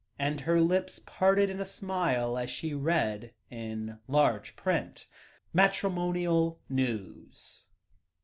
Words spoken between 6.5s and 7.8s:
NEWS."